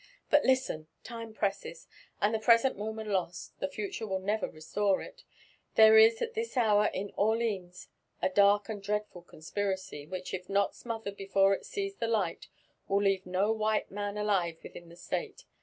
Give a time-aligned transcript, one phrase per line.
[0.17, 0.87] '* But listen!
[1.03, 1.87] Time presses;
[2.19, 5.23] and the present moment lost, the future will never restore it.
[5.75, 7.87] There is at Ihis hour in Orleans
[8.19, 12.47] a dark and dreadful conspiracy, which if not smothered t>efore it sees (he light,
[12.87, 15.43] will leave no white man alive within the State.